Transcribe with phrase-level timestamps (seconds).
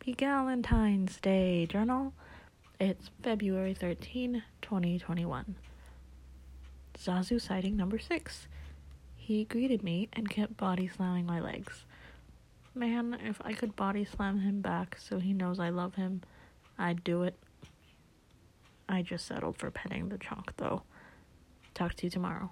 [0.00, 2.14] Happy Valentine's Day, journal.
[2.80, 5.56] It's February 13, 2021.
[6.98, 8.48] Zazu sighting number six.
[9.14, 11.84] He greeted me and kept body slamming my legs.
[12.74, 16.22] Man, if I could body slam him back so he knows I love him,
[16.78, 17.36] I'd do it.
[18.88, 20.80] I just settled for petting the chalk though.
[21.74, 22.50] Talk to you tomorrow.